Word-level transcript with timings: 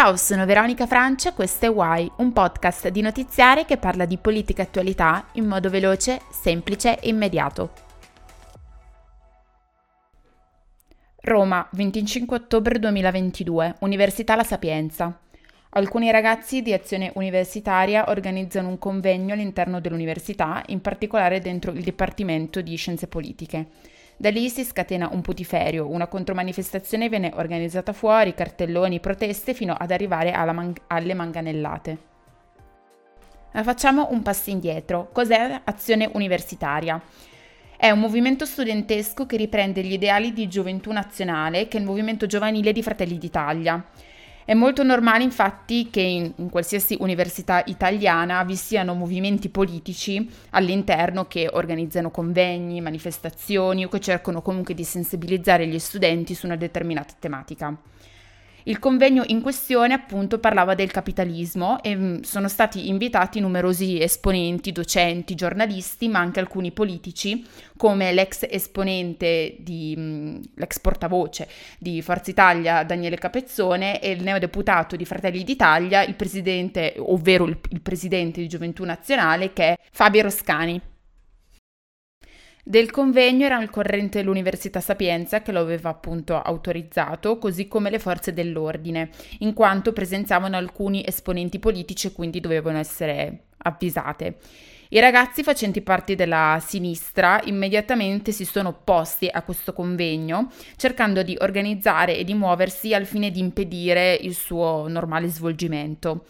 Ciao, 0.00 0.16
sono 0.16 0.46
Veronica 0.46 0.86
Francia, 0.86 1.34
questo 1.34 1.66
è 1.66 1.68
Why, 1.68 2.10
un 2.16 2.32
podcast 2.32 2.88
di 2.88 3.02
notiziare 3.02 3.66
che 3.66 3.76
parla 3.76 4.06
di 4.06 4.16
politica 4.16 4.62
e 4.62 4.64
attualità 4.64 5.26
in 5.32 5.44
modo 5.44 5.68
veloce, 5.68 6.22
semplice 6.30 6.98
e 6.98 7.10
immediato. 7.10 7.70
Roma, 11.20 11.68
25 11.72 12.34
ottobre 12.34 12.78
2022, 12.78 13.74
Università 13.80 14.36
La 14.36 14.42
Sapienza. 14.42 15.20
Alcuni 15.68 16.10
ragazzi 16.10 16.62
di 16.62 16.72
azione 16.72 17.12
universitaria 17.16 18.08
organizzano 18.08 18.68
un 18.68 18.78
convegno 18.78 19.34
all'interno 19.34 19.80
dell'università, 19.80 20.62
in 20.68 20.80
particolare 20.80 21.40
dentro 21.40 21.72
il 21.72 21.82
Dipartimento 21.82 22.62
di 22.62 22.74
Scienze 22.74 23.06
Politiche. 23.06 23.66
Da 24.20 24.28
lì 24.28 24.50
si 24.50 24.64
scatena 24.64 25.08
un 25.10 25.22
putiferio, 25.22 25.88
una 25.88 26.06
contromanifestazione 26.06 27.08
viene 27.08 27.32
organizzata 27.36 27.94
fuori, 27.94 28.34
cartelloni, 28.34 29.00
proteste 29.00 29.54
fino 29.54 29.72
ad 29.72 29.90
arrivare 29.90 30.30
man- 30.52 30.74
alle 30.88 31.14
manganellate. 31.14 31.98
Ma 33.52 33.62
facciamo 33.62 34.08
un 34.10 34.20
passo 34.20 34.50
indietro. 34.50 35.08
Cos'è 35.10 35.62
Azione 35.64 36.10
Universitaria? 36.12 37.00
È 37.74 37.88
un 37.88 37.98
movimento 37.98 38.44
studentesco 38.44 39.24
che 39.24 39.38
riprende 39.38 39.82
gli 39.82 39.94
ideali 39.94 40.34
di 40.34 40.48
gioventù 40.48 40.92
nazionale, 40.92 41.66
che 41.66 41.78
è 41.78 41.80
il 41.80 41.86
movimento 41.86 42.26
giovanile 42.26 42.72
di 42.72 42.82
Fratelli 42.82 43.16
d'Italia. 43.16 43.82
È 44.50 44.54
molto 44.54 44.82
normale 44.82 45.22
infatti 45.22 45.90
che 45.90 46.00
in, 46.00 46.32
in, 46.34 46.50
qualsiasi 46.50 46.96
università 46.98 47.62
italiana 47.66 48.42
vi 48.42 48.56
siano 48.56 48.94
movimenti 48.94 49.48
politici 49.48 50.28
all'interno 50.50 51.28
che 51.28 51.48
organizzano 51.48 52.10
convegni, 52.10 52.80
manifestazioni 52.80 53.84
o 53.84 53.88
che 53.88 54.00
cercano 54.00 54.42
comunque 54.42 54.74
di 54.74 54.82
sensibilizzare 54.82 55.68
gli 55.68 55.78
studenti 55.78 56.34
su 56.34 56.46
una 56.46 56.56
determinata 56.56 57.14
tematica. 57.16 57.78
Il 58.64 58.78
convegno 58.78 59.22
in 59.26 59.40
questione 59.40 59.94
appunto 59.94 60.38
parlava 60.38 60.74
del 60.74 60.90
capitalismo 60.90 61.82
e 61.82 61.96
mm, 61.96 62.20
sono 62.20 62.48
stati 62.48 62.88
invitati 62.88 63.40
numerosi 63.40 64.00
esponenti, 64.00 64.72
docenti, 64.72 65.34
giornalisti, 65.34 66.08
ma 66.08 66.18
anche 66.18 66.40
alcuni 66.40 66.70
politici 66.72 67.44
come 67.76 68.12
l'ex 68.12 68.46
esponente 68.48 69.56
di 69.60 69.94
mm, 69.96 70.40
l'ex 70.56 70.78
portavoce 70.80 71.48
di 71.78 72.02
Forza 72.02 72.30
Italia 72.30 72.84
Daniele 72.84 73.16
Capezzone 73.16 74.00
e 74.00 74.10
il 74.10 74.22
neodeputato 74.22 74.96
di 74.96 75.04
Fratelli 75.04 75.44
d'Italia, 75.44 76.02
il 76.02 76.14
presidente, 76.14 76.94
ovvero 76.98 77.46
il, 77.46 77.58
il 77.70 77.80
presidente 77.80 78.40
di 78.40 78.48
Gioventù 78.48 78.84
Nazionale 78.84 79.52
che 79.52 79.72
è 79.72 79.78
Fabio 79.90 80.22
Roscani. 80.22 80.89
Del 82.62 82.90
convegno 82.90 83.46
era 83.46 83.56
al 83.56 83.70
corrente 83.70 84.22
l'Università 84.22 84.80
Sapienza 84.80 85.40
che 85.40 85.50
lo 85.50 85.60
aveva 85.60 85.88
appunto 85.88 86.40
autorizzato, 86.40 87.38
così 87.38 87.66
come 87.68 87.88
le 87.88 87.98
forze 87.98 88.34
dell'ordine, 88.34 89.10
in 89.38 89.54
quanto 89.54 89.92
presenziavano 89.92 90.56
alcuni 90.56 91.02
esponenti 91.06 91.58
politici 91.58 92.08
e 92.08 92.12
quindi 92.12 92.38
dovevano 92.38 92.78
essere 92.78 93.44
avvisate. 93.58 94.36
I 94.92 94.98
ragazzi 94.98 95.42
facenti 95.42 95.82
parte 95.82 96.16
della 96.16 96.60
sinistra 96.60 97.40
immediatamente 97.44 98.32
si 98.32 98.44
sono 98.44 98.70
opposti 98.70 99.28
a 99.30 99.42
questo 99.42 99.72
convegno, 99.72 100.50
cercando 100.76 101.22
di 101.22 101.36
organizzare 101.40 102.16
e 102.16 102.24
di 102.24 102.34
muoversi 102.34 102.92
al 102.92 103.06
fine 103.06 103.30
di 103.30 103.38
impedire 103.38 104.14
il 104.14 104.34
suo 104.34 104.86
normale 104.88 105.28
svolgimento. 105.28 106.24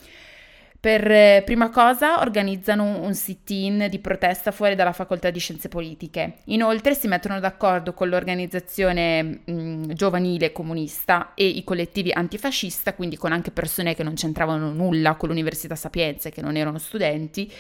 Per 0.81 1.45
prima 1.45 1.69
cosa 1.69 2.21
organizzano 2.21 3.03
un 3.03 3.13
sit-in 3.13 3.89
di 3.91 3.99
protesta 3.99 4.51
fuori 4.51 4.75
dalla 4.75 4.95
facoltà 4.95 5.29
di 5.29 5.39
scienze 5.39 5.69
politiche. 5.69 6.39
Inoltre 6.47 6.95
si 6.95 7.07
mettono 7.07 7.39
d'accordo 7.39 7.93
con 7.93 8.09
l'organizzazione 8.09 9.43
mh, 9.45 9.93
giovanile 9.93 10.53
comunista 10.53 11.35
e 11.35 11.47
i 11.47 11.65
collettivi 11.65 12.13
antifascista, 12.13 12.95
quindi 12.95 13.19
con 13.19 13.31
anche 13.31 13.51
persone 13.51 13.95
che 13.95 14.03
non 14.03 14.15
c'entravano 14.15 14.73
nulla 14.73 15.17
con 15.17 15.29
l'Università 15.29 15.75
Sapienza 15.75 16.31
e 16.31 16.33
che 16.33 16.41
non 16.41 16.57
erano 16.57 16.79
studenti, 16.79 17.53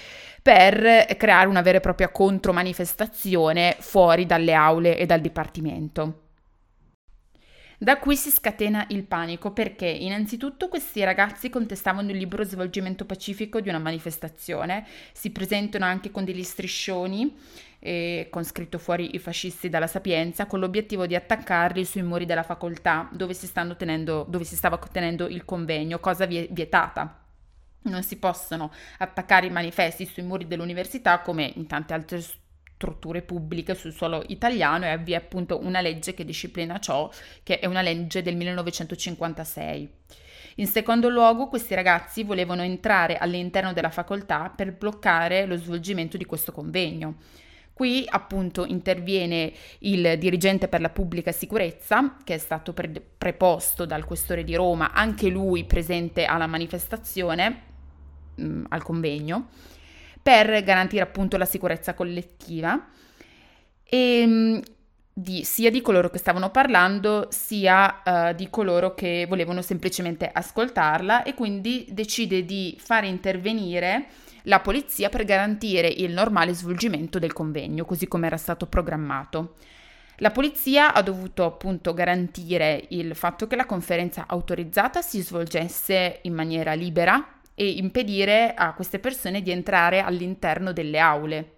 per 0.42 1.04
creare 1.18 1.46
una 1.46 1.60
vera 1.60 1.76
e 1.76 1.82
propria 1.82 2.08
contromanifestazione 2.08 3.76
fuori 3.80 4.24
dalle 4.24 4.54
aule 4.54 4.96
e 4.96 5.04
dal 5.04 5.20
dipartimento. 5.20 6.29
Da 7.82 7.96
qui 7.96 8.14
si 8.14 8.30
scatena 8.30 8.84
il 8.90 9.04
panico 9.04 9.52
perché 9.52 9.86
innanzitutto 9.86 10.68
questi 10.68 11.02
ragazzi 11.02 11.48
contestavano 11.48 12.10
il 12.10 12.18
libero 12.18 12.44
svolgimento 12.44 13.06
pacifico 13.06 13.58
di 13.62 13.70
una 13.70 13.78
manifestazione, 13.78 14.84
si 15.12 15.30
presentano 15.30 15.86
anche 15.86 16.10
con 16.10 16.26
degli 16.26 16.42
striscioni 16.42 17.34
eh, 17.78 18.28
con 18.28 18.44
scritto 18.44 18.76
fuori 18.76 19.14
i 19.14 19.18
fascisti 19.18 19.70
dalla 19.70 19.86
sapienza 19.86 20.44
con 20.44 20.60
l'obiettivo 20.60 21.06
di 21.06 21.14
attaccarli 21.14 21.82
sui 21.86 22.02
muri 22.02 22.26
della 22.26 22.42
facoltà 22.42 23.08
dove 23.12 23.32
si, 23.32 23.50
tenendo, 23.50 24.26
dove 24.28 24.44
si 24.44 24.56
stava 24.56 24.76
tenendo 24.76 25.26
il 25.26 25.46
convegno, 25.46 26.00
cosa 26.00 26.26
vietata. 26.26 27.18
Non 27.84 28.02
si 28.02 28.18
possono 28.18 28.70
attaccare 28.98 29.46
i 29.46 29.50
manifesti 29.50 30.04
sui 30.04 30.22
muri 30.22 30.46
dell'università 30.46 31.20
come 31.20 31.50
in 31.54 31.66
tante 31.66 31.94
altre 31.94 32.20
strutture 32.20 32.48
pubbliche 33.22 33.74
sul 33.74 33.92
suolo 33.92 34.22
italiano 34.28 34.86
e 34.86 34.98
vi 34.98 35.12
è 35.12 35.16
appunto 35.16 35.60
una 35.62 35.80
legge 35.80 36.14
che 36.14 36.24
disciplina 36.24 36.78
ciò, 36.78 37.10
che 37.42 37.58
è 37.58 37.66
una 37.66 37.82
legge 37.82 38.22
del 38.22 38.36
1956. 38.36 39.90
In 40.56 40.66
secondo 40.66 41.08
luogo, 41.08 41.48
questi 41.48 41.74
ragazzi 41.74 42.22
volevano 42.24 42.62
entrare 42.62 43.16
all'interno 43.16 43.72
della 43.72 43.90
facoltà 43.90 44.52
per 44.54 44.72
bloccare 44.72 45.46
lo 45.46 45.56
svolgimento 45.56 46.16
di 46.16 46.24
questo 46.24 46.52
convegno. 46.52 47.16
Qui 47.72 48.04
appunto 48.06 48.66
interviene 48.66 49.52
il 49.78 50.18
dirigente 50.18 50.68
per 50.68 50.82
la 50.82 50.90
pubblica 50.90 51.32
sicurezza, 51.32 52.16
che 52.24 52.34
è 52.34 52.38
stato 52.38 52.74
pre- 52.74 53.02
preposto 53.16 53.86
dal 53.86 54.04
questore 54.04 54.44
di 54.44 54.54
Roma, 54.54 54.92
anche 54.92 55.28
lui 55.28 55.64
presente 55.64 56.26
alla 56.26 56.46
manifestazione, 56.46 57.62
mh, 58.34 58.44
mm, 58.44 58.64
al 58.68 58.82
convegno, 58.82 59.48
per 60.22 60.62
garantire 60.62 61.02
appunto 61.02 61.36
la 61.36 61.44
sicurezza 61.44 61.94
collettiva 61.94 62.88
e 63.84 64.20
ehm, 64.20 64.62
di, 65.12 65.44
sia 65.44 65.70
di 65.70 65.82
coloro 65.82 66.08
che 66.08 66.18
stavano 66.18 66.50
parlando 66.50 67.26
sia 67.30 68.02
uh, 68.04 68.34
di 68.34 68.48
coloro 68.48 68.94
che 68.94 69.26
volevano 69.28 69.60
semplicemente 69.60 70.30
ascoltarla 70.32 71.24
e 71.24 71.34
quindi 71.34 71.86
decide 71.90 72.44
di 72.44 72.76
fare 72.80 73.06
intervenire 73.06 74.06
la 74.44 74.60
polizia 74.60 75.10
per 75.10 75.24
garantire 75.24 75.88
il 75.88 76.12
normale 76.12 76.54
svolgimento 76.54 77.18
del 77.18 77.34
convegno, 77.34 77.84
così 77.84 78.08
come 78.08 78.26
era 78.26 78.38
stato 78.38 78.66
programmato. 78.66 79.56
La 80.16 80.30
polizia 80.30 80.94
ha 80.94 81.02
dovuto 81.02 81.44
appunto 81.44 81.92
garantire 81.92 82.86
il 82.90 83.14
fatto 83.14 83.46
che 83.46 83.56
la 83.56 83.66
conferenza 83.66 84.24
autorizzata 84.26 85.02
si 85.02 85.20
svolgesse 85.20 86.20
in 86.22 86.34
maniera 86.34 86.72
libera 86.72 87.39
e 87.60 87.72
impedire 87.72 88.54
a 88.54 88.72
queste 88.72 88.98
persone 88.98 89.42
di 89.42 89.50
entrare 89.50 90.00
all'interno 90.00 90.72
delle 90.72 90.98
aule. 90.98 91.50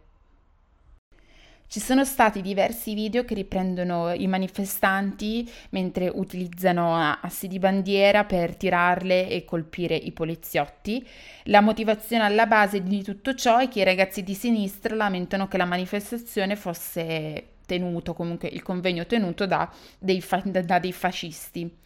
Ci 1.69 1.79
sono 1.79 2.05
stati 2.05 2.43
diversi 2.43 2.93
video 2.93 3.25
che 3.25 3.35
riprendono 3.35 4.13
i 4.13 4.27
manifestanti 4.27 5.49
mentre 5.71 6.11
utilizzano 6.13 6.97
assi 6.97 7.47
di 7.47 7.61
bandiera 7.61 8.25
per 8.25 8.57
tirarle 8.57 9.29
e 9.29 9.45
colpire 9.45 9.95
i 9.95 10.11
poliziotti. 10.11 11.07
La 11.45 11.61
motivazione 11.61 12.25
alla 12.25 12.47
base 12.47 12.83
di 12.83 13.05
tutto 13.05 13.37
ciò 13.37 13.59
è 13.59 13.69
che 13.69 13.79
i 13.79 13.85
ragazzi 13.85 14.25
di 14.25 14.35
sinistra 14.35 14.97
lamentano 14.97 15.47
che 15.47 15.57
la 15.57 15.67
manifestazione 15.67 16.57
fosse 16.57 17.51
tenuta, 17.65 18.13
comunque 18.13 18.49
il 18.49 18.63
convegno 18.63 19.07
tenuto 19.07 19.47
da 19.47 19.73
dei, 20.01 20.21
fa- 20.21 20.43
da 20.45 20.81
dei 20.81 20.93
fascisti. 20.93 21.79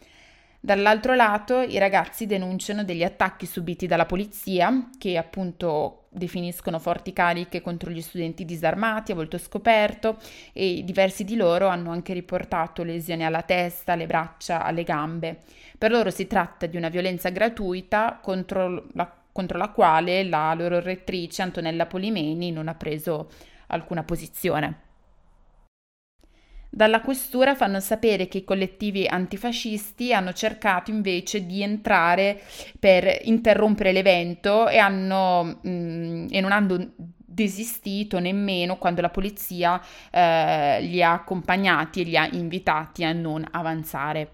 Dall'altro 0.67 1.15
lato 1.15 1.61
i 1.61 1.77
ragazzi 1.77 2.25
denunciano 2.25 2.83
degli 2.83 3.01
attacchi 3.01 3.45
subiti 3.45 3.87
dalla 3.87 4.05
polizia 4.05 4.89
che 4.97 5.15
appunto 5.15 6.07
definiscono 6.09 6.77
forti 6.77 7.13
cariche 7.13 7.61
contro 7.61 7.89
gli 7.89 8.01
studenti 8.01 8.43
disarmati 8.43 9.13
a 9.13 9.15
volto 9.15 9.37
scoperto 9.37 10.17
e 10.51 10.81
diversi 10.83 11.23
di 11.23 11.37
loro 11.37 11.67
hanno 11.67 11.91
anche 11.91 12.11
riportato 12.11 12.83
lesioni 12.83 13.23
alla 13.23 13.43
testa, 13.43 13.93
alle 13.93 14.07
braccia, 14.07 14.61
alle 14.61 14.83
gambe. 14.83 15.37
Per 15.77 15.89
loro 15.89 16.09
si 16.09 16.27
tratta 16.27 16.65
di 16.65 16.75
una 16.75 16.89
violenza 16.89 17.29
gratuita 17.29 18.19
contro 18.21 18.89
la, 18.91 19.09
contro 19.31 19.57
la 19.57 19.69
quale 19.69 20.25
la 20.25 20.53
loro 20.53 20.81
rettrice 20.81 21.43
Antonella 21.43 21.85
Polimeni 21.85 22.51
non 22.51 22.67
ha 22.67 22.75
preso 22.75 23.29
alcuna 23.67 24.03
posizione. 24.03 24.86
Dalla 26.69 27.01
questura 27.01 27.55
fanno 27.55 27.79
sapere 27.79 28.27
che 28.27 28.39
i 28.39 28.43
collettivi 28.43 29.07
antifascisti 29.07 30.13
hanno 30.13 30.33
cercato 30.33 30.91
invece 30.91 31.45
di 31.45 31.63
entrare 31.63 32.41
per 32.79 33.19
interrompere 33.23 33.91
l'evento 33.91 34.67
e, 34.67 34.77
hanno, 34.77 35.59
mh, 35.61 35.69
mm, 35.69 36.27
e 36.29 36.41
non 36.41 36.51
hanno 36.51 36.91
desistito 37.37 38.19
nemmeno 38.19 38.77
quando 38.77 39.01
la 39.01 39.09
polizia 39.09 39.81
eh, 40.11 40.81
li 40.81 41.01
ha 41.03 41.13
accompagnati 41.13 42.01
e 42.01 42.03
li 42.03 42.17
ha 42.17 42.27
invitati 42.31 43.03
a 43.03 43.13
non 43.13 43.47
avanzare. 43.51 44.31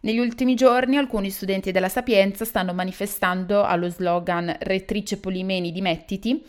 Negli 0.00 0.18
ultimi 0.18 0.54
giorni 0.54 0.98
alcuni 0.98 1.30
studenti 1.30 1.72
della 1.72 1.88
Sapienza 1.88 2.44
stanno 2.44 2.74
manifestando 2.74 3.64
allo 3.64 3.88
slogan 3.88 4.54
Rettrice 4.60 5.18
Polimeni 5.18 5.72
dimettiti 5.72 6.44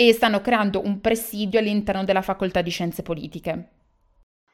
e 0.00 0.12
stanno 0.12 0.40
creando 0.40 0.80
un 0.84 1.00
presidio 1.00 1.58
all'interno 1.58 2.04
della 2.04 2.22
facoltà 2.22 2.62
di 2.62 2.70
scienze 2.70 3.02
politiche. 3.02 3.70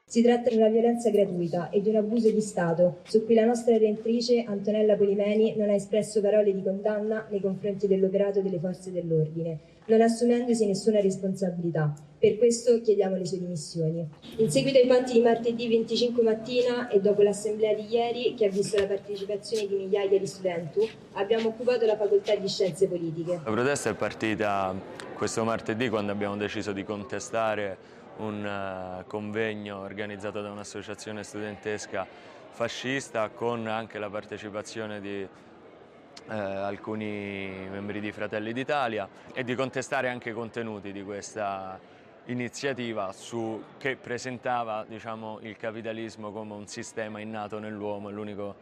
Si 0.07 0.23
tratta 0.23 0.49
di 0.49 0.57
una 0.57 0.71
violenza 0.71 1.11
gratuita 1.11 1.69
e 1.69 1.83
di 1.83 1.91
un 1.91 1.97
abuso 1.97 2.31
di 2.31 2.41
Stato, 2.41 3.01
su 3.05 3.27
cui 3.27 3.35
la 3.35 3.45
nostra 3.45 3.75
redentrice 3.75 4.43
Antonella 4.47 4.97
Polimeni 4.97 5.55
non 5.55 5.69
ha 5.69 5.75
espresso 5.75 6.23
parole 6.23 6.55
di 6.55 6.63
condanna 6.63 7.27
nei 7.29 7.41
confronti 7.41 7.87
dell'operato 7.87 8.41
delle 8.41 8.59
forze 8.59 8.91
dell'ordine, 8.91 9.59
non 9.87 10.01
assumendosi 10.01 10.65
nessuna 10.65 11.01
responsabilità. 11.01 11.93
Per 12.25 12.39
questo 12.39 12.81
chiediamo 12.81 13.17
le 13.17 13.27
sue 13.27 13.39
dimissioni. 13.39 14.09
In 14.39 14.51
seguito 14.51 14.79
ai 14.79 14.87
fatti 14.87 15.13
di 15.13 15.21
martedì 15.21 15.69
25 15.69 16.23
mattina 16.23 16.89
e 16.89 16.99
dopo 16.99 17.21
l'assemblea 17.21 17.75
di 17.75 17.85
ieri, 17.91 18.33
che 18.35 18.47
ha 18.47 18.49
visto 18.49 18.79
la 18.79 18.87
partecipazione 18.87 19.67
di 19.67 19.75
migliaia 19.75 20.19
di 20.19 20.27
studenti, 20.27 20.91
abbiamo 21.13 21.49
occupato 21.49 21.85
la 21.85 21.99
facoltà 21.99 22.35
di 22.35 22.49
scienze 22.49 22.89
politiche. 22.89 23.43
La 23.45 23.51
protesta 23.51 23.91
è 23.91 23.95
partita 23.95 24.75
questo 25.15 25.45
martedì 25.45 25.91
quando 25.91 26.13
abbiamo 26.13 26.35
deciso 26.39 26.73
di 26.73 26.83
contestare 26.83 27.77
un 28.17 28.43
uh, 28.43 29.07
convegno 29.07 29.81
organizzato 29.81 30.41
da 30.41 30.51
un'associazione 30.51 31.25
studentesca 31.25 32.07
fascista 32.53 33.29
con 33.29 33.67
anche 33.67 33.99
la 33.99 34.09
partecipazione 34.09 35.03
di 35.03 35.21
eh, 35.21 36.35
alcuni 36.35 37.69
membri 37.71 38.01
di 38.01 38.13
Fratelli 38.13 38.55
d'Italia 38.55 39.07
e 39.35 39.45
di 39.45 39.55
contestare 39.55 40.09
anche 40.09 40.31
i 40.31 40.33
contenuti 40.33 40.91
di 40.91 41.03
questa 41.03 41.79
iniziativa 42.27 43.13
su, 43.13 43.63
che 43.79 43.97
presentava 43.97 44.85
diciamo, 44.89 45.39
il 45.43 45.57
capitalismo 45.57 46.33
come 46.33 46.55
un 46.55 46.67
sistema 46.67 47.21
innato 47.21 47.59
nell'uomo, 47.59 48.11
l'unico 48.11 48.55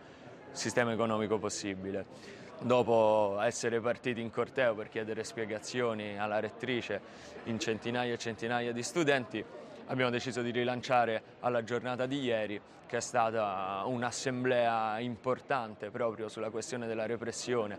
sistema 0.53 0.93
economico 0.93 1.39
possibile. 1.39 2.41
Dopo 2.61 3.39
essere 3.41 3.81
partiti 3.81 4.21
in 4.21 4.31
corteo 4.31 4.75
per 4.75 4.89
chiedere 4.89 5.25
spiegazioni 5.25 6.19
alla 6.19 6.39
rettrice 6.39 7.01
in 7.45 7.59
centinaia 7.59 8.13
e 8.15 8.19
centinaia 8.19 8.73
di 8.73 8.83
studenti, 8.83 9.45
abbiamo 9.87 10.11
deciso 10.11 10.43
di 10.43 10.51
rilanciare 10.51 11.23
alla 11.41 11.65
giornata 11.65 12.07
di 12.07 12.21
ieri, 12.21 12.61
che 12.87 12.99
è 12.99 13.01
stata 13.01 13.83
un'assemblea 13.87 15.01
importante 15.01 15.91
proprio 15.91 16.29
sulla 16.29 16.51
questione 16.51 16.87
della 16.87 17.07
repressione. 17.07 17.79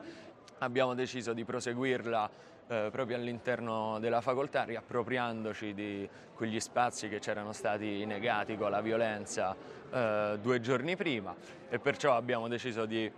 Abbiamo 0.60 0.96
deciso 0.96 1.34
di 1.34 1.46
proseguirla 1.46 2.30
eh, 2.68 2.90
proprio 2.92 3.18
all'interno 3.18 4.00
della 4.00 4.22
facoltà, 4.22 4.64
riappropriandoci 4.64 5.74
di 5.74 6.10
quegli 6.34 6.60
spazi 6.60 7.10
che 7.10 7.20
c'erano 7.20 7.54
stati 7.54 8.06
negati 8.06 8.58
con 8.58 8.72
la 8.72 8.82
violenza 8.82 9.56
eh, 9.92 10.38
due 10.42 10.60
giorni 10.60 10.96
prima 10.96 11.36
e 11.70 11.80
perciò 11.80 12.16
abbiamo 12.16 12.48
deciso 12.48 12.86
di 12.86 13.12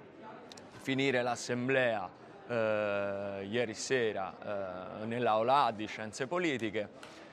finire 0.81 1.21
l'assemblea 1.21 2.09
eh, 2.47 3.47
ieri 3.49 3.73
sera 3.73 5.01
eh, 5.01 5.05
nell'aula 5.05 5.71
di 5.75 5.87
Scienze 5.87 6.27
Politiche 6.27 6.89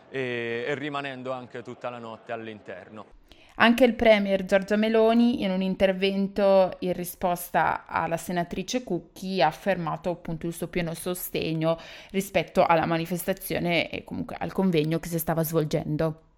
e, 0.08 0.64
e 0.66 0.74
rimanendo 0.74 1.32
anche 1.32 1.62
tutta 1.62 1.90
la 1.90 1.98
notte 1.98 2.32
all'interno. 2.32 3.21
Anche 3.56 3.84
il 3.84 3.94
Premier 3.94 4.44
Giorgia 4.44 4.76
Meloni, 4.76 5.42
in 5.42 5.50
un 5.50 5.60
intervento 5.60 6.76
in 6.80 6.94
risposta 6.94 7.84
alla 7.86 8.16
senatrice 8.16 8.82
Cucchi, 8.82 9.42
ha 9.42 9.46
affermato 9.48 10.10
appunto 10.10 10.46
il 10.46 10.54
suo 10.54 10.68
pieno 10.68 10.94
sostegno 10.94 11.78
rispetto 12.10 12.64
alla 12.64 12.86
manifestazione 12.86 13.90
e 13.90 14.04
comunque 14.04 14.36
al 14.38 14.52
convegno 14.52 14.98
che 14.98 15.08
si 15.08 15.18
stava 15.18 15.44
svolgendo. 15.44 16.30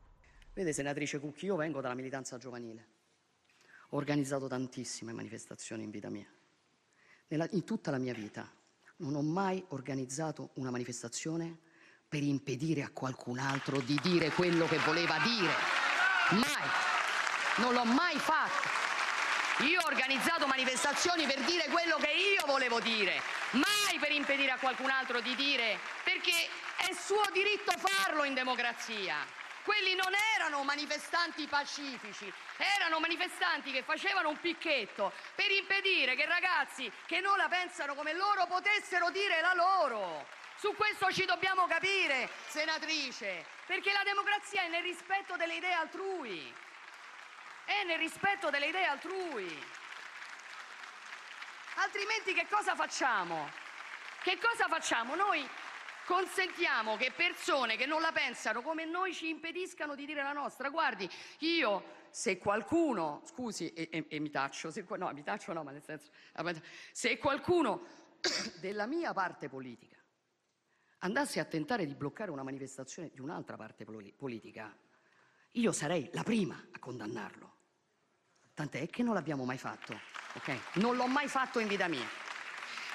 Vede, 0.55 0.73
senatrice 0.73 1.21
Cucchi, 1.21 1.47
io 1.47 1.57
vengo 1.57 1.81
dalla 1.81 1.95
militanza 1.95 2.37
giovanile. 2.37 2.87
Ho 3.91 3.97
organizzato 3.97 4.49
tantissime 4.49 5.13
manifestazioni 5.13 5.85
in 5.85 5.91
vita 5.91 6.11
mia. 6.11 6.27
Nella, 7.29 7.47
in 7.53 7.65
tutta 7.65 7.93
la 7.93 7.99
mia 7.99 8.13
vita 8.13 8.51
non 8.97 9.15
ho 9.15 9.23
mai 9.23 9.65
organizzato 9.69 10.51
una 10.55 10.71
manifestazione 10.71 11.59
per 12.09 12.23
impedire 12.23 12.83
a 12.83 12.91
qualcun 12.93 13.39
altro 13.39 13.81
di 13.81 13.99
dire 14.03 14.31
quello 14.31 14.67
che 14.67 14.79
voleva 14.79 15.15
dire. 15.19 15.53
Mai. 16.33 16.94
Non 17.57 17.73
l'ho 17.73 17.85
mai 17.85 18.19
fatto. 18.19 18.69
Io 19.65 19.81
ho 19.81 19.87
organizzato 19.87 20.49
manifestazioni 20.49 21.25
per 21.25 21.39
dire 21.43 21.69
quello 21.69 21.97
che 21.99 22.11
io 22.11 22.45
volevo 22.47 22.81
dire, 22.81 23.23
mai 23.53 23.99
per 24.01 24.11
impedire 24.11 24.51
a 24.51 24.59
qualcun 24.59 24.91
altro 24.91 25.21
di 25.21 25.37
dire, 25.37 25.79
perché 26.03 26.49
è 26.79 26.93
suo 26.93 27.23
diritto 27.33 27.73
farlo 27.79 28.25
in 28.25 28.35
democrazia. 28.35 29.25
Quelli 29.63 29.95
non 29.95 30.13
erano 30.35 30.65
manifestanti 30.65 31.47
pacifici, 31.47 32.31
erano 32.57 32.99
manifestanti 32.99 33.71
che 33.71 33.85
facevano 33.85 34.31
un 34.31 34.41
picchetto 34.41 35.13
per 35.37 35.51
impedire 35.53 36.17
che 36.17 36.27
ragazzi 36.27 36.91
che 37.07 37.21
non 37.21 37.37
la 37.37 37.47
pensano 37.49 37.95
come 37.95 38.13
loro 38.15 38.47
potessero 38.47 39.11
dire 39.11 39.41
la 39.41 39.55
loro. 39.55 40.27
Su 40.57 40.75
questo 40.75 41.13
ci 41.13 41.25
dobbiamo 41.25 41.67
capire, 41.67 42.29
senatrice, 42.49 43.47
perché 43.67 43.93
la 43.93 44.03
democrazia 44.03 44.63
è 44.63 44.69
nel 44.69 44.83
rispetto 44.83 45.37
delle 45.37 45.55
idee 45.55 45.73
altrui. 45.73 46.55
È 47.65 47.85
nel 47.85 47.99
rispetto 47.99 48.51
delle 48.51 48.69
idee 48.69 48.85
altrui. 48.85 49.63
Altrimenti 51.77 52.35
che 52.35 52.47
cosa 52.49 52.75
facciamo? 52.75 53.49
Che 54.23 54.39
cosa 54.39 54.69
facciamo? 54.69 55.15
Noi 55.15 55.47
consentiamo 56.07 56.97
che 56.97 57.11
persone 57.11 57.77
che 57.77 57.87
non 57.87 58.01
la 58.01 58.13
pensano 58.13 58.63
come 58.63 58.85
noi 58.85 59.13
ci 59.15 59.29
impediscano 59.29 59.95
di 59.95 60.07
dire 60.07 60.23
la 60.23 60.33
nostra. 60.33 60.69
Guardi, 60.71 61.09
io 61.41 62.03
se 62.11 62.39
qualcuno, 62.39 63.23
scusi 63.25 63.73
e, 63.73 63.89
e, 63.91 64.07
e 64.09 64.21
mi 64.21 64.31
taccio, 64.31 64.71
se, 64.71 64.85
no 64.89 65.11
mi 65.13 65.23
taccio 65.23 65.53
no, 65.53 65.65
ma 65.65 65.73
nel 65.73 65.83
senso, 65.83 66.11
se 66.93 67.19
qualcuno 67.19 67.87
della 68.61 68.87
mia 68.87 69.13
parte 69.13 69.49
politica 69.49 69.97
andasse 70.99 71.41
a 71.41 71.45
tentare 71.45 71.87
di 71.87 71.95
bloccare 71.95 72.31
una 72.31 72.43
manifestazione 72.43 73.11
di 73.13 73.21
un'altra 73.21 73.57
parte 73.57 73.85
politica, 74.17 74.75
io 75.57 75.73
sarei 75.73 76.09
la 76.13 76.23
prima 76.23 76.69
a 76.73 76.79
condannarlo. 76.79 77.53
Tant'è 78.55 78.89
che 78.89 79.03
non 79.03 79.15
l'abbiamo 79.15 79.45
mai 79.45 79.59
fatto, 79.59 79.99
ok? 80.35 80.77
Non 80.77 80.97
l'ho 80.97 81.07
mai 81.07 81.29
fatto 81.29 81.59
in 81.59 81.69
vita 81.69 81.89
mia. 81.89 82.07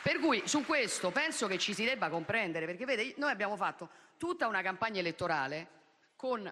Per 0.01 0.19
cui 0.19 0.47
su 0.47 0.65
questo 0.65 1.11
penso 1.11 1.47
che 1.47 1.57
ci 1.57 1.73
si 1.73 1.83
debba 1.83 2.09
comprendere, 2.09 2.65
perché 2.65 2.85
vede, 2.85 3.13
noi 3.17 3.31
abbiamo 3.31 3.57
fatto 3.57 3.89
tutta 4.17 4.47
una 4.47 4.61
campagna 4.61 4.99
elettorale 4.99 5.67
con 6.15 6.51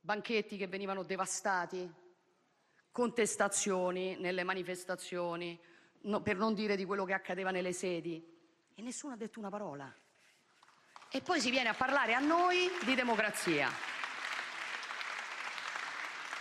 banchetti 0.00 0.56
che 0.56 0.66
venivano 0.66 1.02
devastati, 1.04 1.88
contestazioni 2.90 4.16
nelle 4.16 4.42
manifestazioni, 4.42 5.58
no, 6.02 6.22
per 6.22 6.36
non 6.36 6.54
dire 6.54 6.76
di 6.76 6.84
quello 6.84 7.04
che 7.04 7.12
accadeva 7.12 7.50
nelle 7.50 7.72
sedi, 7.72 8.24
e 8.74 8.82
nessuno 8.82 9.14
ha 9.14 9.16
detto 9.16 9.38
una 9.38 9.50
parola. 9.50 9.92
E 11.12 11.20
poi 11.22 11.40
si 11.40 11.50
viene 11.50 11.68
a 11.68 11.74
parlare 11.74 12.14
a 12.14 12.20
noi 12.20 12.68
di 12.84 12.94
democrazia. 12.94 13.99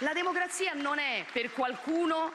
La 0.02 0.14
democrazia 0.14 0.72
non 0.74 0.98
è 0.98 1.26
per 1.34 1.52
qualcuno 1.52 2.32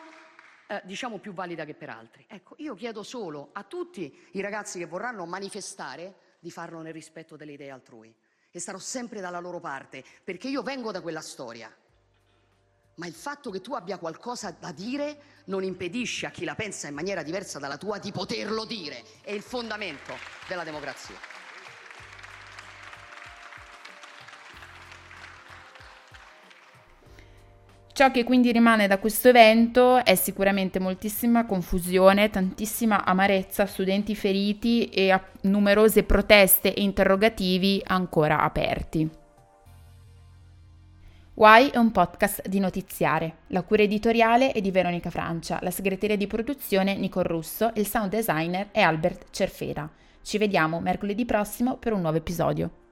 eh, 0.67 0.83
diciamo 0.85 1.17
più 1.17 1.33
valida 1.33 1.65
che 1.65 1.73
per 1.73 1.89
altri. 1.89 2.27
Ecco, 2.29 2.57
io 2.59 2.75
chiedo 2.75 3.03
solo 3.03 3.49
a 3.53 3.63
tutti 3.63 4.29
i 4.33 4.41
ragazzi 4.43 4.79
che 4.79 4.85
vorranno 4.85 5.25
manifestare 5.25 6.15
di 6.41 6.51
farlo 6.51 6.83
nel 6.83 6.93
rispetto 6.93 7.37
delle 7.37 7.53
idee 7.53 7.71
altrui 7.71 8.15
e 8.51 8.61
starò 8.61 8.77
sempre 8.77 9.23
dalla 9.23 9.41
loro 9.41 9.61
parte 9.61 10.05
perché 10.23 10.49
io 10.49 10.63
vengo 10.63 10.93
da 10.93 11.01
quella 11.01 11.23
storia. 11.23 11.75
Ma 12.97 13.07
il 13.07 13.15
fatto 13.15 13.51
che 13.51 13.63
tu 13.63 13.73
abbia 13.73 13.97
qualcosa 13.97 14.51
da 14.51 14.71
dire 14.71 15.43
non 15.47 15.65
impedisce 15.65 16.27
a 16.27 16.31
chi 16.31 16.45
la 16.45 16.55
pensa 16.55 16.87
in 16.87 16.95
maniera 16.95 17.23
diversa 17.23 17.59
dalla 17.59 17.79
tua 17.79 17.97
di 17.99 18.13
poterlo 18.13 18.67
dire. 18.67 19.03
È 19.23 19.33
il 19.33 19.43
fondamento 19.43 20.13
della 20.47 20.65
democrazia. 20.65 21.34
Ciò 27.95 28.11
che 28.11 28.25
quindi 28.25 28.51
rimane 28.51 28.89
da 28.89 28.99
questo 28.99 29.29
evento 29.29 30.05
è 30.05 30.17
sicuramente 30.17 30.81
moltissima 30.81 31.47
confusione, 31.47 32.29
tantissima 32.29 33.05
amarezza, 33.05 33.67
studenti 33.67 34.17
feriti 34.17 34.89
e 34.89 35.17
numerose 35.43 36.03
proteste 36.03 36.75
e 36.75 36.83
interrogativi 36.83 37.81
ancora 37.87 38.41
aperti. 38.41 39.09
Why 41.35 41.71
è 41.71 41.77
un 41.77 41.93
podcast 41.93 42.49
di 42.49 42.59
notiziare. 42.59 43.37
La 43.49 43.63
cura 43.63 43.83
editoriale 43.83 44.51
è 44.51 44.61
di 44.61 44.73
Veronica 44.73 45.11
Francia, 45.11 45.61
la 45.63 45.71
segreteria 45.71 46.17
di 46.17 46.27
produzione 46.27 46.97
Nicole 46.97 47.29
Russo, 47.29 47.71
il 47.77 47.87
sound 47.87 48.11
designer 48.11 48.73
è 48.73 48.81
Albert 48.81 49.27
Cerfera. 49.31 49.89
Ci 50.21 50.37
vediamo 50.39 50.81
mercoledì 50.81 51.25
prossimo 51.25 51.77
per 51.77 51.93
un 51.93 52.01
nuovo 52.01 52.17
episodio. 52.17 52.84